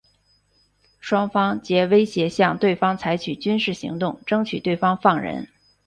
[0.99, 5.47] 双方皆威胁向对方采取军事行动争取对方放人。